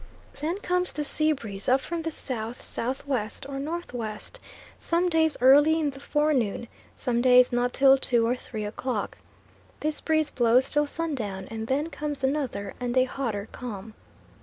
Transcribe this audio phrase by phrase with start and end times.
[0.39, 4.39] Then comes the sea breeze up from the south south west or north west,
[4.79, 9.19] some days early in the forenoon, some days not till two or three o'clock.
[9.81, 13.93] This breeze blows till sundown, and then comes another and a hotter calm.